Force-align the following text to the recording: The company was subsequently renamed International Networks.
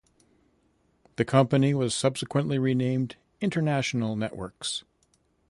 The 1.17 1.25
company 1.25 1.75
was 1.75 1.93
subsequently 1.93 2.57
renamed 2.57 3.17
International 3.39 4.15
Networks. 4.15 4.83